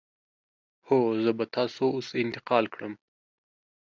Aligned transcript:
هو، 0.87 0.99
زه 1.23 1.31
به 1.37 1.45
تاسو 1.55 1.83
اوس 1.95 2.07
انتقال 2.23 2.65
کړم. 2.73 2.93